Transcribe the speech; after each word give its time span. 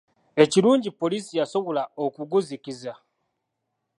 Ekirungi 0.43 0.89
poliisi 0.99 1.31
yasobola 1.39 1.83
okuguzikiza. 2.05 2.93